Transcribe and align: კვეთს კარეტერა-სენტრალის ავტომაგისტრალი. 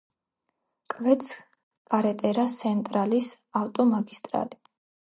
კვეთს 0.93 1.29
კარეტერა-სენტრალის 1.93 3.31
ავტომაგისტრალი. 3.63 4.65